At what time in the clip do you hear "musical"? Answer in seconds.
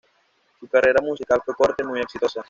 1.03-1.41